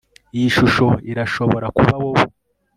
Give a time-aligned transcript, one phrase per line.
[0.37, 2.23] iyi shusho irashobora kuba wowe